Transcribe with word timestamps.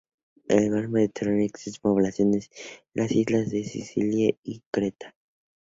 En 0.47 0.57
el 0.57 0.71
Mar 0.71 0.87
Mediterráneo, 0.87 1.45
existen 1.45 1.79
poblaciones 1.83 2.49
en 2.55 3.03
las 3.03 3.11
islas 3.11 3.51
de 3.51 3.63
Sicilia 3.65 4.33
y 4.41 4.63
Creta. 4.71 5.13